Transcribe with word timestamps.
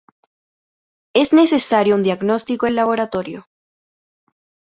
Es 1.13 1.31
necesario 1.31 1.93
un 1.93 2.01
diagnóstico 2.01 2.65
en 2.65 2.73
laboratorio. 2.73 3.45